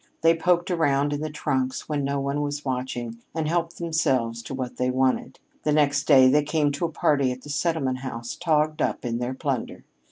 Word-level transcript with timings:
They 0.23 0.35
poked 0.35 0.71
around 0.71 1.13
in 1.13 1.21
the 1.21 1.29
trunks 1.29 1.87
when 1.87 2.03
no 2.03 2.19
one 2.19 2.41
was 2.41 2.65
watching 2.65 3.21
and 3.35 3.47
helped 3.47 3.77
themselves 3.77 4.41
to 4.41 4.53
what 4.55 4.77
they 4.77 4.89
wanted. 4.89 5.37
The 5.61 5.71
next 5.71 6.05
day 6.05 6.27
they 6.27 6.41
came 6.41 6.71
to 6.71 6.85
a 6.85 6.91
party 6.91 7.31
at 7.31 7.43
the 7.43 7.49
Settlement 7.49 7.99
House 7.99 8.35
togged 8.35 8.81
up 8.81 9.05
in 9.05 9.19
their 9.19 9.35
plunder. 9.35 9.83